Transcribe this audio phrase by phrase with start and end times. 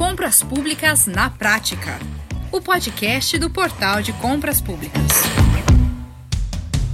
[0.00, 1.98] Compras Públicas na Prática,
[2.50, 5.02] o podcast do Portal de Compras Públicas.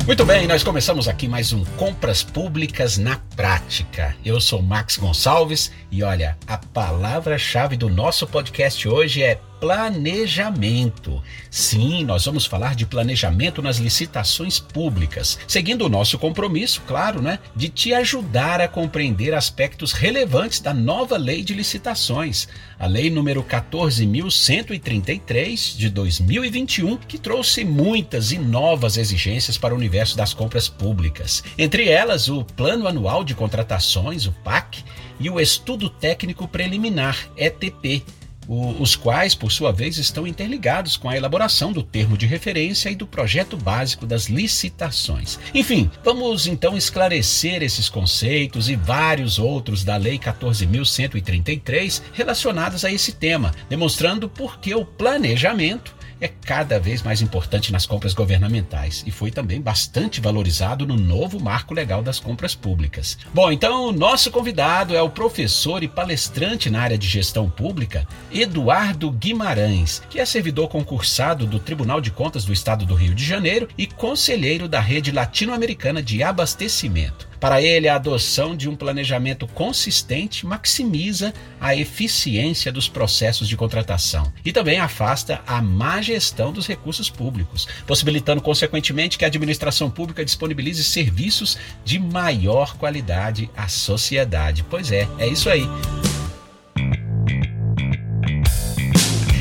[0.04, 4.16] Muito bem, nós começamos aqui mais um Compras Públicas na Prática.
[4.24, 11.22] Eu sou Max Gonçalves e olha, a palavra-chave do nosso podcast hoje é planejamento.
[11.50, 17.38] Sim, nós vamos falar de planejamento nas licitações públicas, seguindo o nosso compromisso, claro, né,
[17.54, 22.48] de te ajudar a compreender aspectos relevantes da nova lei de licitações,
[22.78, 30.16] a lei número 14133 de 2021, que trouxe muitas e novas exigências para o universo
[30.16, 31.42] das compras públicas.
[31.56, 34.84] Entre elas, o Plano Anual de Contratações, o PAC,
[35.18, 38.04] e o Estudo Técnico Preliminar, ETP
[38.48, 42.96] os quais, por sua vez, estão interligados com a elaboração do termo de referência e
[42.96, 45.38] do projeto básico das licitações.
[45.54, 53.12] Enfim, vamos então esclarecer esses conceitos e vários outros da Lei 14.133 relacionados a esse
[53.12, 59.10] tema, demonstrando por que o planejamento é cada vez mais importante nas compras governamentais e
[59.10, 63.18] foi também bastante valorizado no novo marco legal das compras públicas.
[63.34, 68.06] Bom, então o nosso convidado é o professor e palestrante na área de gestão pública,
[68.32, 73.24] Eduardo Guimarães, que é servidor concursado do Tribunal de Contas do Estado do Rio de
[73.24, 77.28] Janeiro e conselheiro da Rede Latino-Americana de Abastecimento.
[77.40, 84.32] Para ele, a adoção de um planejamento consistente maximiza a eficiência dos processos de contratação
[84.44, 90.24] e também afasta a má gestão dos recursos públicos, possibilitando, consequentemente, que a administração pública
[90.24, 94.64] disponibilize serviços de maior qualidade à sociedade.
[94.68, 95.66] Pois é, é isso aí.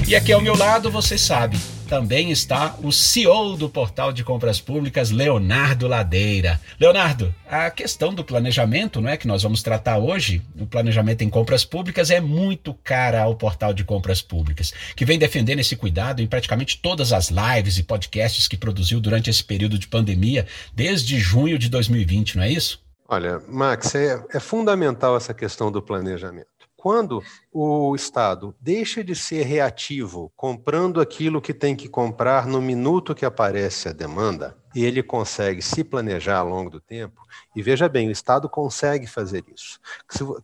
[0.07, 4.59] E aqui ao meu lado, você sabe, também está o CEO do Portal de Compras
[4.59, 6.59] Públicas, Leonardo Ladeira.
[6.79, 11.29] Leonardo, a questão do planejamento, não é que nós vamos tratar hoje, o planejamento em
[11.29, 16.21] compras públicas é muito cara ao Portal de Compras Públicas, que vem defendendo esse cuidado
[16.21, 21.19] em praticamente todas as lives e podcasts que produziu durante esse período de pandemia, desde
[21.19, 22.83] junho de 2020, não é isso?
[23.07, 26.54] Olha, Max, é, é fundamental essa questão do planejamento.
[26.85, 33.15] Quando o Estado deixa de ser reativo, comprando aquilo que tem que comprar no minuto
[33.15, 37.23] que aparece a demanda, e ele consegue se planejar ao longo do tempo,
[37.55, 39.79] e veja bem, o Estado consegue fazer isso.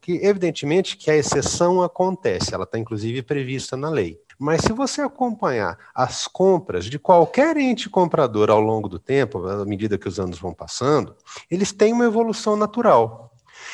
[0.01, 4.19] Que, evidentemente que a exceção acontece, ela está inclusive prevista na lei.
[4.40, 9.63] Mas se você acompanhar as compras de qualquer ente comprador ao longo do tempo, à
[9.63, 11.16] medida que os anos vão passando,
[11.51, 13.31] eles têm uma evolução natural.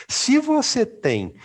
[0.08, 1.36] Se você tem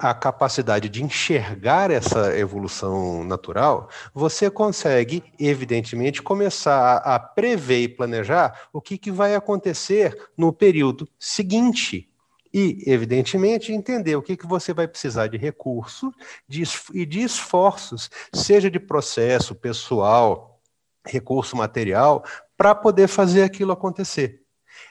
[0.00, 8.68] a capacidade de enxergar essa evolução natural, você consegue, evidentemente, começar a prever e planejar
[8.72, 12.10] o que, que vai acontecer no período seguinte
[12.52, 16.12] e, evidentemente, entender o que, que você vai precisar de recurso
[16.48, 20.60] de, e de esforços, seja de processo pessoal,
[21.04, 22.24] recurso material,
[22.56, 24.42] para poder fazer aquilo acontecer.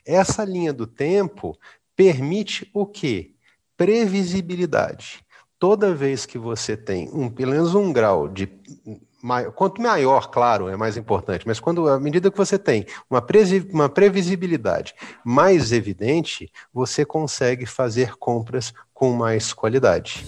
[0.05, 1.57] Essa linha do tempo
[1.95, 3.31] permite o quê?
[3.77, 5.23] Previsibilidade.
[5.57, 8.47] Toda vez que você tem um, pelo menos um grau de
[9.55, 13.25] quanto maior, claro, é mais importante, mas quando à medida que você tem uma,
[13.71, 14.93] uma previsibilidade
[15.23, 20.25] mais evidente, você consegue fazer compras com mais qualidade.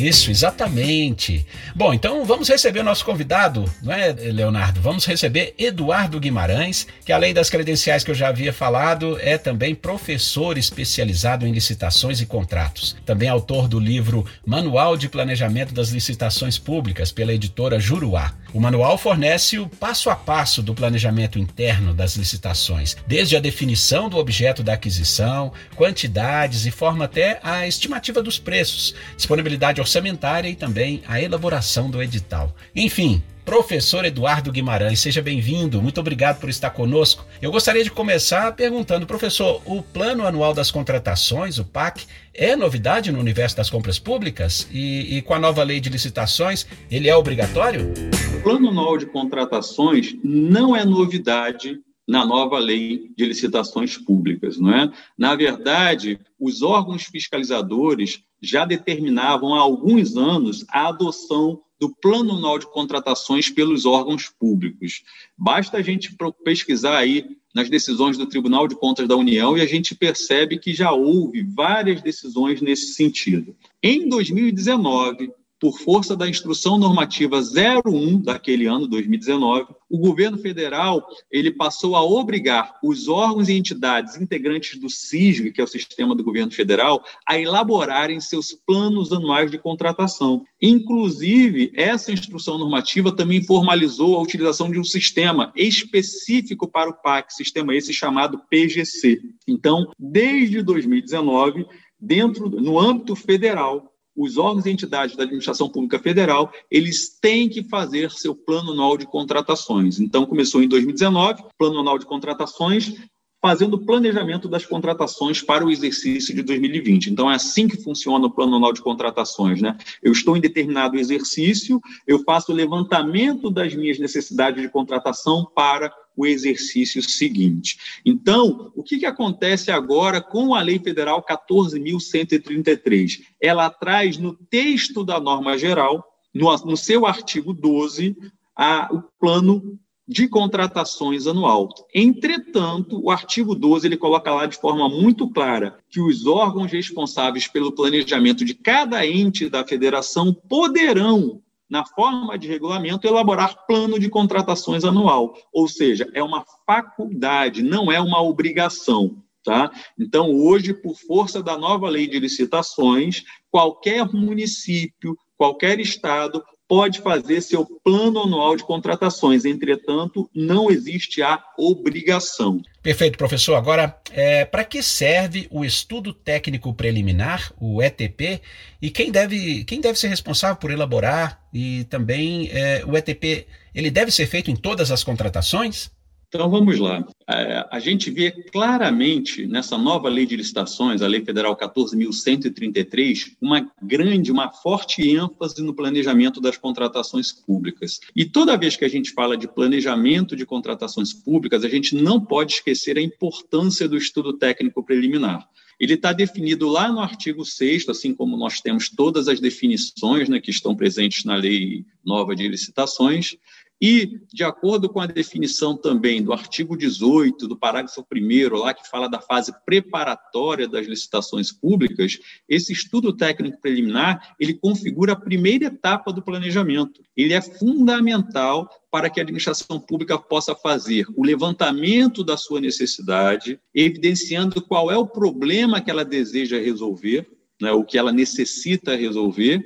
[0.00, 1.46] Isso, exatamente.
[1.74, 4.80] Bom, então vamos receber o nosso convidado, não é, Leonardo?
[4.80, 9.74] Vamos receber Eduardo Guimarães, que além das credenciais que eu já havia falado, é também
[9.74, 12.96] professor especializado em licitações e contratos.
[13.04, 18.32] Também autor do livro Manual de Planejamento das Licitações Públicas, pela editora Juruá.
[18.52, 24.08] O manual fornece o passo a passo do planejamento interno das licitações, desde a definição
[24.08, 30.56] do objeto da aquisição, quantidades e forma até a estimativa dos preços, disponibilidade orçamentária e
[30.56, 32.52] também a elaboração do edital.
[32.74, 35.82] Enfim, Professor Eduardo Guimarães, seja bem-vindo.
[35.82, 37.26] Muito obrigado por estar conosco.
[37.42, 43.10] Eu gostaria de começar perguntando, professor, o Plano Anual das Contratações, o PAC, é novidade
[43.10, 44.68] no universo das compras públicas?
[44.70, 47.92] E, e com a nova lei de licitações, ele é obrigatório?
[48.36, 51.80] O Plano Anual de Contratações não é novidade
[52.10, 54.92] na nova lei de licitações públicas, não é?
[55.16, 62.58] Na verdade, os órgãos fiscalizadores já determinavam há alguns anos a adoção do Plano Anual
[62.58, 65.04] de Contratações pelos órgãos públicos.
[65.38, 66.12] Basta a gente
[66.42, 70.74] pesquisar aí nas decisões do Tribunal de Contas da União e a gente percebe que
[70.74, 73.54] já houve várias decisões nesse sentido.
[73.80, 75.30] Em 2019,
[75.60, 82.02] por força da instrução normativa 01 daquele ano, 2019, o governo federal ele passou a
[82.02, 87.04] obrigar os órgãos e entidades integrantes do SISG, que é o sistema do governo federal,
[87.26, 90.44] a elaborarem seus planos anuais de contratação.
[90.62, 97.34] Inclusive, essa instrução normativa também formalizou a utilização de um sistema específico para o PAC,
[97.34, 99.20] sistema esse chamado PGC.
[99.46, 101.66] Então, desde 2019,
[102.00, 107.62] dentro no âmbito federal, os órgãos e entidades da administração pública federal, eles têm que
[107.62, 110.00] fazer seu plano anual de contratações.
[110.00, 112.94] Então, começou em 2019, plano anual de contratações,
[113.40, 117.06] fazendo o planejamento das contratações para o exercício de 2020.
[117.06, 119.62] Então, é assim que funciona o Plano Anual de Contratações.
[119.62, 119.76] Né?
[120.02, 125.90] Eu estou em determinado exercício, eu faço o levantamento das minhas necessidades de contratação para
[126.20, 127.78] o exercício seguinte.
[128.04, 133.22] Então, o que, que acontece agora com a Lei Federal 14.133?
[133.40, 138.14] Ela traz no texto da norma geral, no, no seu artigo 12,
[138.54, 141.68] a, o plano de contratações anual.
[141.94, 147.46] Entretanto, o artigo 12 ele coloca lá de forma muito clara que os órgãos responsáveis
[147.46, 151.40] pelo planejamento de cada ente da federação poderão
[151.70, 157.92] na forma de regulamento, elaborar plano de contratações anual, ou seja, é uma faculdade, não
[157.92, 159.22] é uma obrigação.
[159.42, 159.70] Tá?
[159.98, 167.40] Então, hoje, por força da nova lei de licitações, qualquer município, qualquer estado pode fazer
[167.40, 172.62] seu plano anual de contratações, entretanto, não existe a obrigação.
[172.80, 173.56] Perfeito, professor.
[173.56, 178.40] Agora, é, para que serve o estudo técnico preliminar, o ETP,
[178.80, 181.42] e quem deve, quem deve ser responsável por elaborar?
[181.52, 185.90] E também é, o ETP, ele deve ser feito em todas as contratações?
[186.32, 187.04] Então vamos lá.
[187.28, 193.68] É, a gente vê claramente nessa nova lei de licitações, a Lei Federal 14.133, uma
[193.82, 197.98] grande, uma forte ênfase no planejamento das contratações públicas.
[198.14, 202.24] E toda vez que a gente fala de planejamento de contratações públicas, a gente não
[202.24, 205.48] pode esquecer a importância do estudo técnico preliminar.
[205.80, 210.38] Ele está definido lá no artigo 6, assim como nós temos todas as definições né,
[210.38, 213.34] que estão presentes na lei nova de licitações.
[213.80, 218.86] E, de acordo com a definição também do artigo 18, do parágrafo 1, lá que
[218.86, 225.66] fala da fase preparatória das licitações públicas, esse estudo técnico preliminar, ele configura a primeira
[225.66, 227.00] etapa do planejamento.
[227.16, 233.58] Ele é fundamental para que a administração pública possa fazer o levantamento da sua necessidade,
[233.74, 237.26] evidenciando qual é o problema que ela deseja resolver,
[237.60, 239.64] né, o que ela necessita resolver,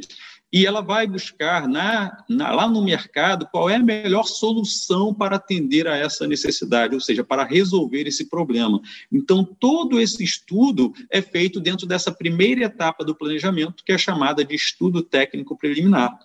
[0.55, 5.35] e ela vai buscar na, na, lá no mercado qual é a melhor solução para
[5.35, 8.81] atender a essa necessidade, ou seja, para resolver esse problema.
[9.11, 14.45] Então, todo esse estudo é feito dentro dessa primeira etapa do planejamento, que é chamada
[14.45, 16.17] de estudo técnico preliminar.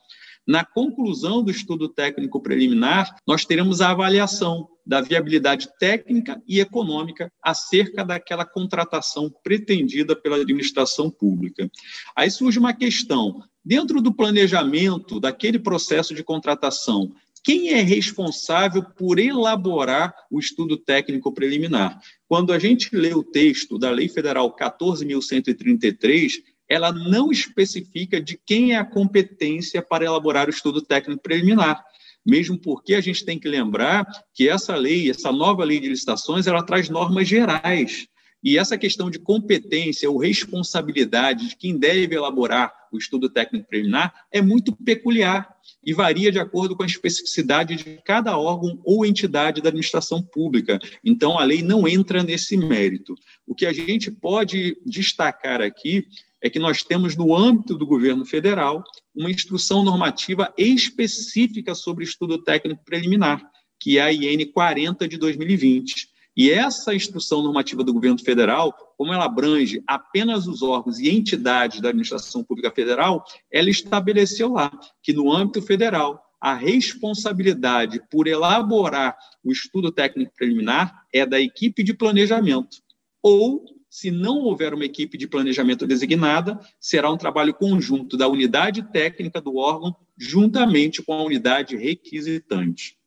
[0.45, 7.31] Na conclusão do estudo técnico preliminar, nós teremos a avaliação da viabilidade técnica e econômica
[7.43, 11.69] acerca daquela contratação pretendida pela administração pública.
[12.15, 17.13] Aí surge uma questão: Dentro do planejamento daquele processo de contratação,
[17.44, 22.01] quem é responsável por elaborar o estudo técnico preliminar?
[22.27, 26.31] Quando a gente lê o texto da Lei Federal 14.133,
[26.68, 31.80] ela não especifica de quem é a competência para elaborar o estudo técnico preliminar.
[32.25, 36.48] Mesmo porque a gente tem que lembrar que essa lei, essa nova lei de licitações,
[36.48, 38.07] ela traz normas gerais.
[38.44, 44.13] E essa questão de competência ou responsabilidade de quem deve elaborar o estudo técnico preliminar
[44.31, 45.47] é muito peculiar
[45.83, 50.80] e varia de acordo com a especificidade de cada órgão ou entidade da administração pública.
[51.04, 53.13] Então, a lei não entra nesse mérito.
[53.45, 56.07] O que a gente pode destacar aqui
[56.42, 62.42] é que nós temos, no âmbito do governo federal, uma instrução normativa específica sobre estudo
[62.42, 63.42] técnico preliminar,
[63.78, 66.08] que é a IN 40 de 2020
[66.39, 71.81] e essa instrução normativa do governo federal, como ela abrange apenas os órgãos e entidades
[71.81, 74.71] da administração pública federal, ela estabeleceu lá
[75.03, 81.83] que no âmbito federal a responsabilidade por elaborar o estudo técnico preliminar é da equipe
[81.83, 82.77] de planejamento.
[83.21, 88.81] Ou, se não houver uma equipe de planejamento designada, será um trabalho conjunto da unidade
[88.93, 92.97] técnica do órgão juntamente com a unidade requisitante.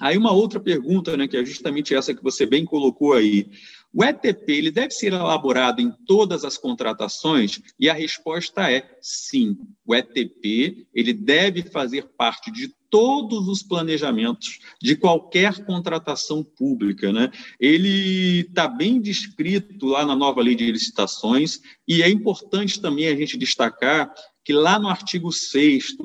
[0.00, 3.50] Aí uma outra pergunta, né, que é justamente essa que você bem colocou aí.
[3.92, 7.60] O ETP ele deve ser elaborado em todas as contratações?
[7.78, 9.58] E a resposta é sim.
[9.84, 17.10] O ETP ele deve fazer parte de todos os planejamentos de qualquer contratação pública.
[17.10, 17.32] Né?
[17.58, 21.58] Ele está bem descrito lá na nova lei de licitações,
[21.88, 24.12] e é importante também a gente destacar
[24.44, 25.96] que lá no artigo 6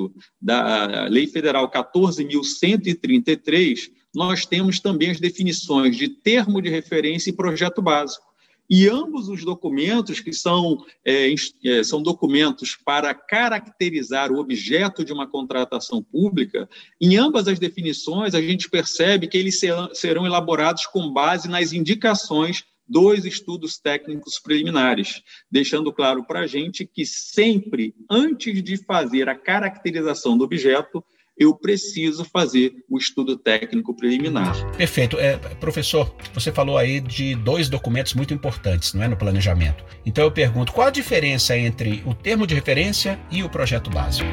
[0.42, 7.82] da Lei Federal 14.133, nós temos também as definições de termo de referência e projeto
[7.82, 8.26] básico.
[8.70, 11.34] E ambos os documentos, que são, é,
[11.66, 16.68] é, são documentos para caracterizar o objeto de uma contratação pública,
[17.00, 22.64] em ambas as definições a gente percebe que eles serão, elaborados com base nas indicações
[22.88, 25.22] dos estudos técnicos preliminares,
[25.52, 31.04] deixando claro para a gente que sempre, antes de fazer a caracterização do objeto,
[31.38, 34.56] eu preciso fazer o estudo técnico preliminar.
[34.76, 35.18] Perfeito.
[35.20, 39.84] É, professor, você falou aí de dois documentos muito importantes não é, no planejamento.
[40.06, 44.30] Então eu pergunto, qual a diferença entre o termo de referência e o projeto básico?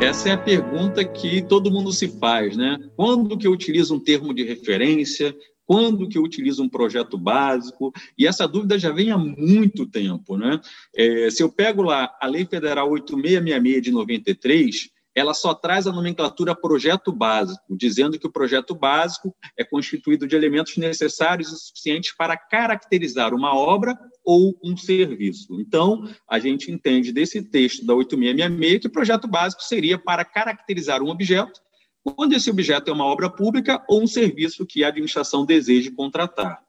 [0.00, 2.76] Essa é a pergunta que todo mundo se faz, né?
[2.96, 5.34] Quando que eu utilizo um termo de referência?
[5.66, 7.92] Quando que eu utilizo um projeto básico?
[8.18, 10.60] E essa dúvida já vem há muito tempo, né?
[10.94, 15.92] É, se eu pego lá a Lei Federal 8666 de 93, ela só traz a
[15.92, 22.14] nomenclatura projeto básico, dizendo que o projeto básico é constituído de elementos necessários e suficientes
[22.16, 25.60] para caracterizar uma obra ou um serviço.
[25.60, 31.02] Então, a gente entende desse texto da 8666 que o projeto básico seria para caracterizar
[31.02, 31.60] um objeto,
[32.02, 36.60] quando esse objeto é uma obra pública ou um serviço que a administração deseja contratar.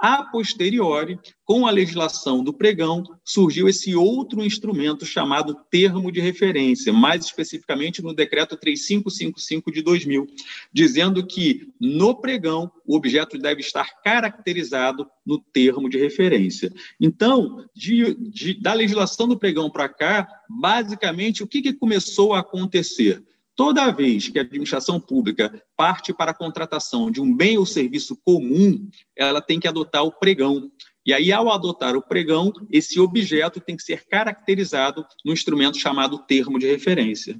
[0.00, 6.90] A posteriori, com a legislação do pregão, surgiu esse outro instrumento chamado termo de referência,
[6.90, 10.26] mais especificamente no decreto 3555 de 2000,
[10.72, 16.72] dizendo que no pregão o objeto deve estar caracterizado no termo de referência.
[16.98, 22.40] Então, de, de, da legislação do pregão para cá, basicamente, o que, que começou a
[22.40, 23.22] acontecer?
[23.60, 28.16] Toda vez que a administração pública parte para a contratação de um bem ou serviço
[28.24, 30.72] comum, ela tem que adotar o pregão.
[31.04, 36.20] E aí, ao adotar o pregão, esse objeto tem que ser caracterizado no instrumento chamado
[36.20, 37.38] termo de referência.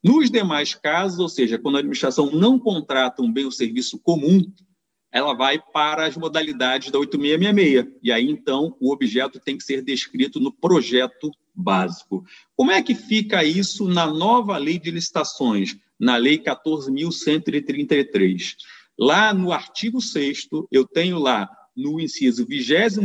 [0.00, 4.48] Nos demais casos, ou seja, quando a administração não contrata um bem ou serviço comum,
[5.10, 7.98] ela vai para as modalidades da 8666.
[8.04, 12.22] E aí, então, o objeto tem que ser descrito no projeto básico.
[12.54, 18.56] Como é que fica isso na nova lei de licitações, na lei 14.133?
[18.98, 22.96] Lá no artigo 6 eu tenho lá no inciso 23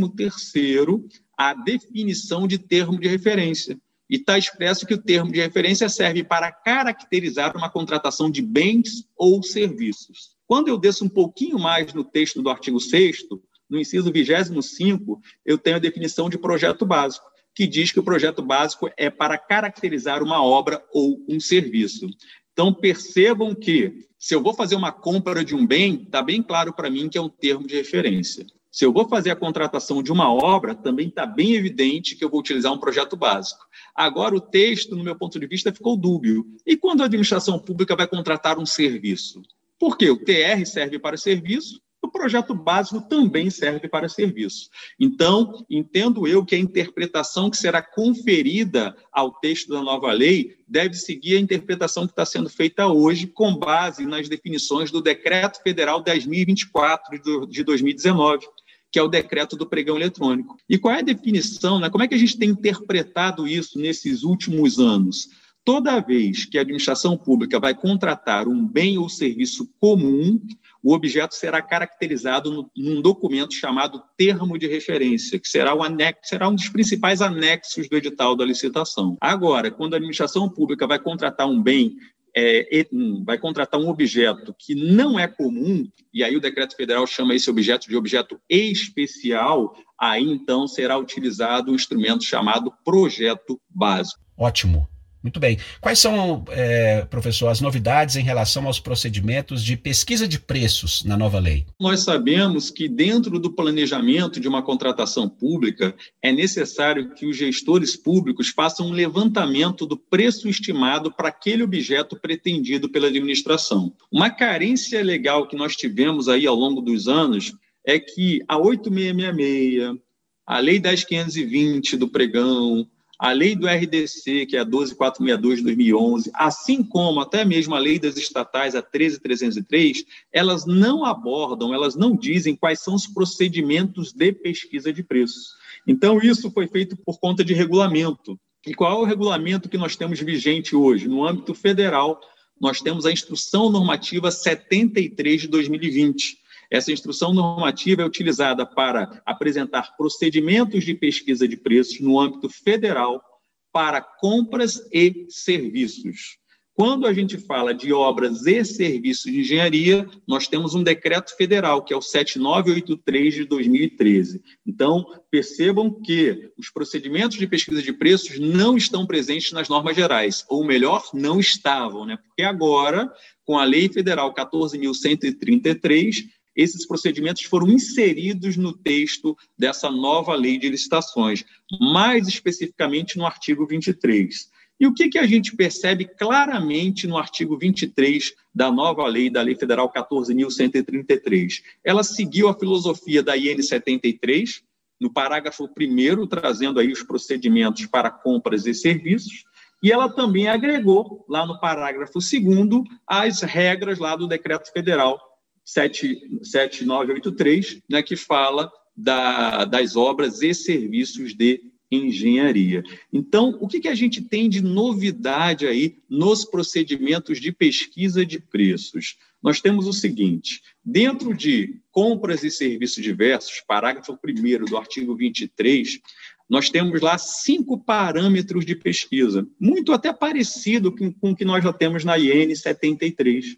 [1.36, 3.78] a definição de termo de referência.
[4.08, 9.08] E está expresso que o termo de referência serve para caracterizar uma contratação de bens
[9.16, 10.36] ou serviços.
[10.46, 13.24] Quando eu desço um pouquinho mais no texto do artigo 6
[13.68, 18.42] no inciso 25, eu tenho a definição de projeto básico que diz que o projeto
[18.42, 22.08] básico é para caracterizar uma obra ou um serviço.
[22.52, 26.72] Então, percebam que, se eu vou fazer uma compra de um bem, está bem claro
[26.72, 28.46] para mim que é um termo de referência.
[28.70, 32.30] Se eu vou fazer a contratação de uma obra, também está bem evidente que eu
[32.30, 33.62] vou utilizar um projeto básico.
[33.94, 36.46] Agora, o texto, no meu ponto de vista, ficou dúbio.
[36.66, 39.42] E quando a administração pública vai contratar um serviço?
[39.78, 40.08] Por quê?
[40.08, 44.68] O TR serve para serviço o projeto básico também serve para serviço.
[44.98, 50.94] Então, entendo eu que a interpretação que será conferida ao texto da nova lei deve
[50.94, 56.02] seguir a interpretação que está sendo feita hoje, com base nas definições do Decreto Federal
[56.02, 58.46] 10.024 de 2019
[58.92, 60.54] que é o decreto do pregão eletrônico.
[60.68, 61.88] E qual é a definição, né?
[61.88, 65.30] como é que a gente tem interpretado isso nesses últimos anos?
[65.64, 70.40] Toda vez que a administração pública vai contratar um bem ou serviço comum,
[70.82, 76.54] o objeto será caracterizado num documento chamado termo de referência, que será, anexo, será um
[76.56, 79.16] dos principais anexos do edital da licitação.
[79.20, 81.96] Agora, quando a administração pública vai contratar um bem
[82.34, 82.86] é,
[83.24, 87.50] vai contratar um objeto que não é comum, e aí o decreto federal chama esse
[87.50, 94.20] objeto de objeto especial, aí então será utilizado um instrumento chamado projeto básico.
[94.36, 94.88] Ótimo.
[95.22, 95.56] Muito bem.
[95.80, 101.16] Quais são, é, professor, as novidades em relação aos procedimentos de pesquisa de preços na
[101.16, 101.64] nova lei?
[101.78, 107.96] Nós sabemos que, dentro do planejamento de uma contratação pública, é necessário que os gestores
[107.96, 113.92] públicos façam um levantamento do preço estimado para aquele objeto pretendido pela administração.
[114.10, 117.52] Uma carência legal que nós tivemos aí ao longo dos anos
[117.84, 120.00] é que a 8666,
[120.44, 122.86] a Lei 10520 do pregão,
[123.22, 127.78] a lei do RDC, que é a 12462 de 2011, assim como até mesmo a
[127.78, 134.12] lei das estatais, a 13303, elas não abordam, elas não dizem quais são os procedimentos
[134.12, 135.54] de pesquisa de preços.
[135.86, 138.36] Então, isso foi feito por conta de regulamento.
[138.66, 141.06] E qual é o regulamento que nós temos vigente hoje?
[141.06, 142.20] No âmbito federal,
[142.60, 146.38] nós temos a Instrução Normativa 73 de 2020.
[146.72, 153.22] Essa instrução normativa é utilizada para apresentar procedimentos de pesquisa de preços no âmbito federal
[153.70, 156.38] para compras e serviços.
[156.74, 161.84] Quando a gente fala de obras e serviços de engenharia, nós temos um decreto federal,
[161.84, 164.42] que é o 7983 de 2013.
[164.66, 170.46] Então, percebam que os procedimentos de pesquisa de preços não estão presentes nas normas gerais,
[170.48, 172.16] ou melhor, não estavam, né?
[172.16, 173.12] Porque agora,
[173.44, 180.68] com a Lei Federal 14.133, esses procedimentos foram inseridos no texto dessa nova lei de
[180.68, 181.44] licitações,
[181.80, 184.50] mais especificamente no artigo 23.
[184.78, 189.40] E o que, que a gente percebe claramente no artigo 23 da nova lei, da
[189.40, 191.62] Lei Federal 14.133?
[191.84, 194.62] Ela seguiu a filosofia da IN 73,
[195.00, 199.44] no parágrafo 1, trazendo aí os procedimentos para compras e serviços,
[199.82, 205.31] e ela também agregou, lá no parágrafo 2, as regras lá do decreto federal
[205.64, 212.82] 7983, né, que fala da, das obras e serviços de engenharia.
[213.12, 218.40] Então, o que, que a gente tem de novidade aí nos procedimentos de pesquisa de
[218.40, 219.16] preços?
[219.42, 226.00] Nós temos o seguinte: dentro de compras e serviços diversos, parágrafo 1 do artigo 23,
[226.48, 231.72] nós temos lá cinco parâmetros de pesquisa, muito até parecido com, o que nós já
[231.72, 233.56] temos na IN 73.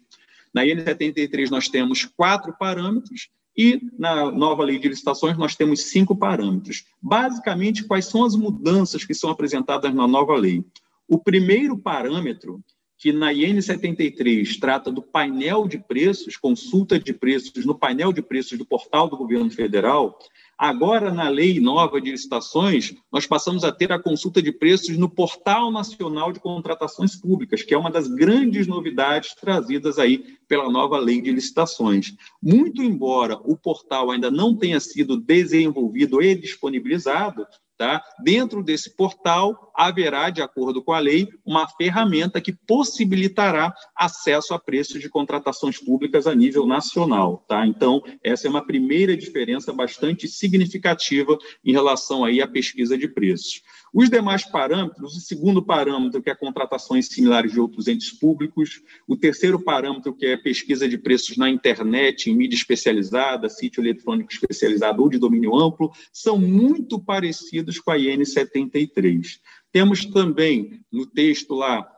[0.55, 5.81] Na IN 73 nós temos quatro parâmetros e na nova lei de licitações nós temos
[5.81, 6.85] cinco parâmetros.
[7.01, 10.63] Basicamente, quais são as mudanças que são apresentadas na nova lei?
[11.09, 12.63] O primeiro parâmetro,
[12.97, 18.21] que na IN 73 trata do painel de preços, consulta de preços no painel de
[18.21, 20.17] preços do portal do governo federal,
[20.57, 25.09] Agora, na lei nova de licitações, nós passamos a ter a consulta de preços no
[25.09, 30.97] Portal Nacional de Contratações Públicas, que é uma das grandes novidades trazidas aí pela nova
[30.97, 32.15] lei de licitações.
[32.41, 37.45] Muito embora o portal ainda não tenha sido desenvolvido e disponibilizado,
[37.77, 38.01] Tá?
[38.23, 44.59] Dentro desse portal, haverá, de acordo com a lei, uma ferramenta que possibilitará acesso a
[44.59, 47.43] preços de contratações públicas a nível nacional.
[47.49, 47.67] Tá?
[47.67, 53.61] Então, essa é uma primeira diferença bastante significativa em relação aí à pesquisa de preços.
[53.97, 59.15] Os demais parâmetros, o segundo parâmetro, que é contratações similares de outros entes públicos, o
[59.15, 65.01] terceiro parâmetro, que é pesquisa de preços na internet, em mídia especializada, sítio eletrônico especializado
[65.01, 69.39] ou de domínio amplo, são muito parecidos com a IN 73.
[69.71, 71.89] Temos também no texto lá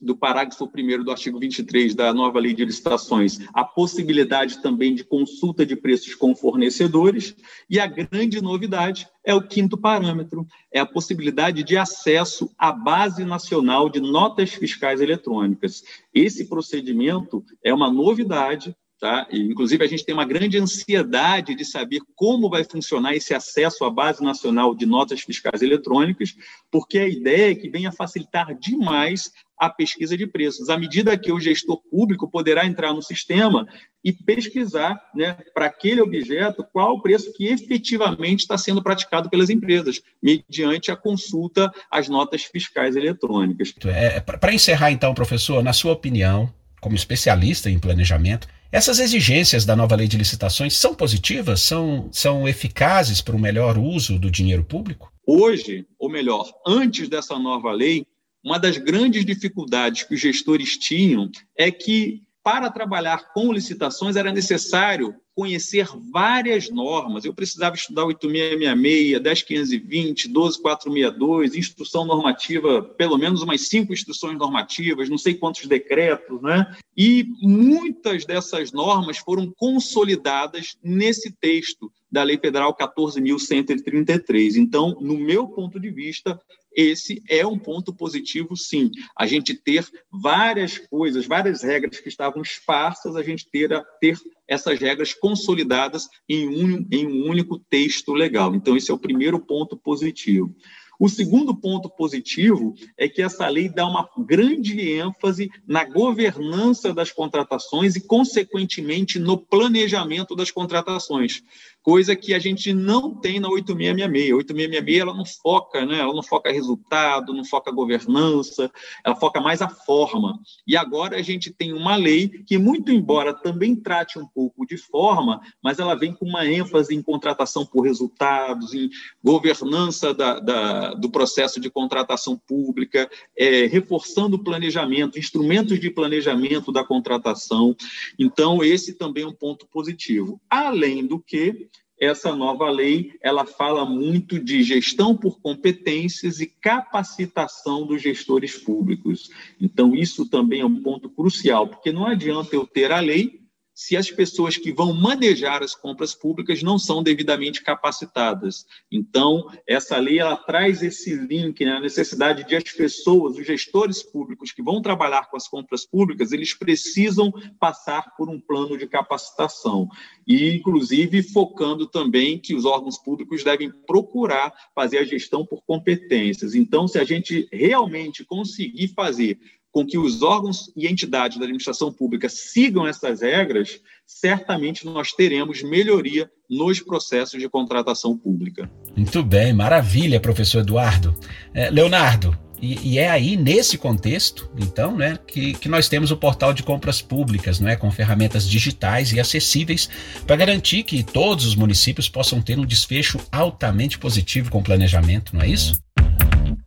[0.00, 5.04] do parágrafo 1 do artigo 23 da nova lei de licitações, a possibilidade também de
[5.04, 7.34] consulta de preços com fornecedores,
[7.68, 13.24] e a grande novidade é o quinto parâmetro, é a possibilidade de acesso à base
[13.24, 15.82] nacional de notas fiscais eletrônicas.
[16.14, 19.28] Esse procedimento é uma novidade Tá?
[19.30, 23.84] E, inclusive, a gente tem uma grande ansiedade de saber como vai funcionar esse acesso
[23.84, 26.34] à base nacional de notas fiscais eletrônicas,
[26.68, 31.32] porque a ideia é que venha facilitar demais a pesquisa de preços, à medida que
[31.32, 33.66] o gestor público poderá entrar no sistema
[34.04, 39.50] e pesquisar né, para aquele objeto qual o preço que efetivamente está sendo praticado pelas
[39.50, 43.74] empresas, mediante a consulta às notas fiscais eletrônicas.
[43.86, 49.74] É, para encerrar, então, professor, na sua opinião, como especialista em planejamento, essas exigências da
[49.74, 51.62] nova lei de licitações são positivas?
[51.62, 55.10] São, são eficazes para o melhor uso do dinheiro público?
[55.26, 58.06] Hoje, ou melhor, antes dessa nova lei,
[58.44, 64.32] uma das grandes dificuldades que os gestores tinham é que, para trabalhar com licitações, era
[64.32, 67.24] necessário conhecer várias normas.
[67.24, 75.16] Eu precisava estudar 8666, 10520, 12462, instrução normativa, pelo menos umas cinco instruções normativas, não
[75.16, 76.76] sei quantos decretos, né?
[76.96, 84.56] E muitas dessas normas foram consolidadas nesse texto da Lei Federal 14.133.
[84.56, 86.40] Então, no meu ponto de vista,
[86.74, 88.90] esse é um ponto positivo, sim.
[89.16, 93.68] A gente ter várias coisas, várias regras que estavam esparsas, a gente ter,
[94.00, 94.16] ter
[94.46, 98.54] essas regras consolidadas em um, em um único texto legal.
[98.54, 100.54] Então, esse é o primeiro ponto positivo.
[101.00, 107.12] O segundo ponto positivo é que essa lei dá uma grande ênfase na governança das
[107.12, 111.40] contratações e, consequentemente, no planejamento das contratações.
[111.82, 114.32] Coisa que a gente não tem na 8666.
[114.32, 115.98] A 8666 ela não foca, né?
[115.98, 118.70] ela não foca resultado, não foca governança,
[119.04, 120.38] ela foca mais a forma.
[120.66, 124.76] E agora a gente tem uma lei que, muito embora também trate um pouco de
[124.76, 128.90] forma, mas ela vem com uma ênfase em contratação por resultados, em
[129.22, 136.70] governança da, da, do processo de contratação pública, é, reforçando o planejamento, instrumentos de planejamento
[136.72, 137.76] da contratação.
[138.18, 140.40] Então, esse também é um ponto positivo.
[140.50, 141.68] Além do que,
[142.00, 149.30] essa nova lei ela fala muito de gestão por competências e capacitação dos gestores públicos.
[149.60, 153.47] Então, isso também é um ponto crucial, porque não adianta eu ter a lei
[153.78, 158.66] se as pessoas que vão manejar as compras públicas não são devidamente capacitadas.
[158.90, 164.02] Então, essa lei ela traz esse link, né, a necessidade de as pessoas, os gestores
[164.02, 168.88] públicos que vão trabalhar com as compras públicas, eles precisam passar por um plano de
[168.88, 169.88] capacitação.
[170.26, 176.56] E, inclusive, focando também que os órgãos públicos devem procurar fazer a gestão por competências.
[176.56, 179.38] Então, se a gente realmente conseguir fazer
[179.70, 185.62] com que os órgãos e entidades da administração pública sigam essas regras, certamente nós teremos
[185.62, 188.70] melhoria nos processos de contratação pública.
[188.96, 191.14] Muito bem, maravilha, professor Eduardo.
[191.52, 196.16] É, Leonardo, e, e, é aí, nesse contexto, então, né, que, que nós temos o
[196.16, 199.88] portal de compras públicas, não é, com ferramentas digitais e acessíveis
[200.26, 205.34] para garantir que todos os municípios possam ter um desfecho altamente positivo com o planejamento,
[205.34, 205.80] não é isso?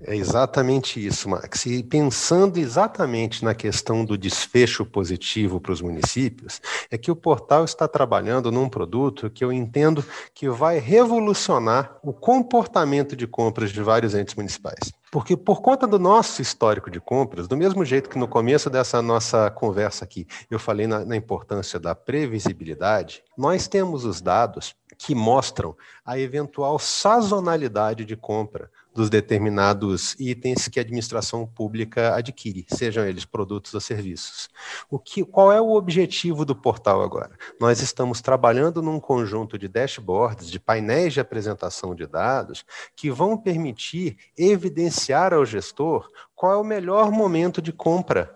[0.04, 1.66] É exatamente isso, Max.
[1.68, 6.60] E pensando exatamente na questão do desfecho positivo para os municípios,
[6.90, 12.12] é que o portal está trabalhando num produto que eu entendo que vai revolucionar o
[12.12, 14.92] comportamento de compras de vários entes municipais.
[15.12, 19.02] Porque por conta do nosso histórico de compras, do mesmo jeito que no começo dessa
[19.02, 25.14] nossa conversa aqui eu falei na, na importância da previsibilidade, nós temos os dados que
[25.14, 33.06] mostram a eventual sazonalidade de compra dos determinados itens que a administração pública adquire, sejam
[33.06, 34.50] eles produtos ou serviços.
[34.90, 37.32] O que, qual é o objetivo do portal agora?
[37.60, 43.38] Nós estamos trabalhando num conjunto de dashboards, de painéis de apresentação de dados, que vão
[43.38, 48.36] permitir evidenciar ao gestor qual é o melhor momento de compra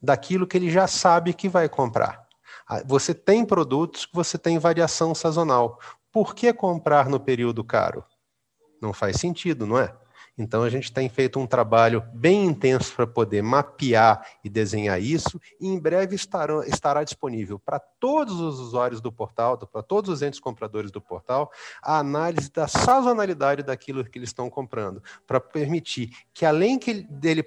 [0.00, 2.26] daquilo que ele já sabe que vai comprar.
[2.68, 5.78] Ah, você tem produtos que você tem variação sazonal.
[6.12, 8.04] Por que comprar no período caro?
[8.86, 9.92] Não faz sentido, não é?
[10.38, 15.40] Então a gente tem feito um trabalho bem intenso para poder mapear e desenhar isso,
[15.58, 20.22] e em breve estará, estará disponível para todos os usuários do portal, para todos os
[20.22, 21.50] entes compradores do portal,
[21.82, 27.42] a análise da sazonalidade daquilo que eles estão comprando, para permitir que, além que dele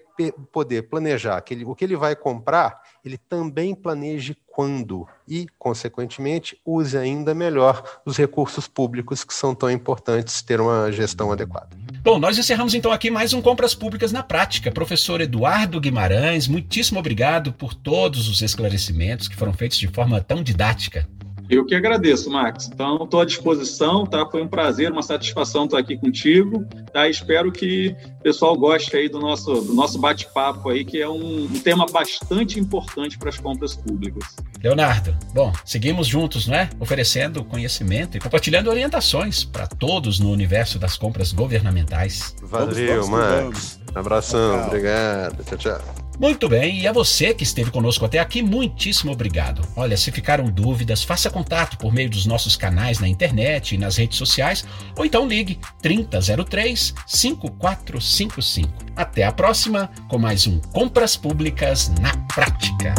[0.51, 6.59] poder planejar que ele, o que ele vai comprar, ele também planeje quando e, consequentemente,
[6.65, 11.69] use ainda melhor os recursos públicos que são tão importantes ter uma gestão adequada.
[12.03, 14.71] Bom, nós encerramos então aqui mais um Compras Públicas na Prática.
[14.71, 20.43] Professor Eduardo Guimarães, muitíssimo obrigado por todos os esclarecimentos que foram feitos de forma tão
[20.43, 21.07] didática.
[21.49, 22.69] Eu que agradeço, Max.
[22.71, 24.23] Então, estou à disposição, tá?
[24.29, 27.09] Foi um prazer, uma satisfação estar aqui contigo, tá?
[27.09, 31.45] Espero que o pessoal goste aí do nosso, do nosso bate-papo aí, que é um,
[31.45, 34.23] um, tema bastante importante para as compras públicas.
[34.63, 36.69] Leonardo, bom, seguimos juntos, né?
[36.79, 42.35] Oferecendo conhecimento e compartilhando orientações para todos no universo das compras governamentais.
[42.43, 43.79] Valeu, Max.
[43.95, 44.67] Abração, tchau.
[44.67, 45.43] obrigado.
[45.43, 46.08] Tchau, tchau.
[46.19, 49.65] Muito bem, e a você que esteve conosco até aqui, muitíssimo obrigado.
[49.73, 53.95] Olha, se ficaram dúvidas, faça contato por meio dos nossos canais na internet e nas
[53.95, 54.65] redes sociais,
[54.97, 58.69] ou então ligue 3003 5455.
[58.97, 62.93] Até a próxima com mais um Compras Públicas na Prática.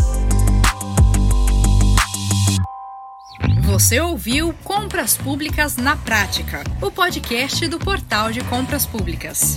[3.65, 9.57] Você ouviu Compras Públicas na Prática, o podcast do Portal de Compras Públicas.